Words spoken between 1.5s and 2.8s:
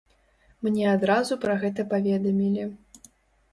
гэта паведамілі.